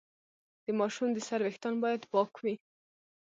د 0.65 0.67
ماشوم 0.79 1.09
د 1.13 1.17
سر 1.27 1.39
ویښتان 1.43 1.73
باید 1.83 2.01
پاک 2.11 2.31
وي۔ 2.43 2.55